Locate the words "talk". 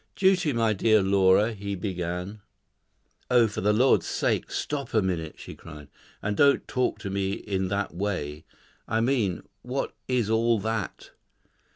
6.67-6.97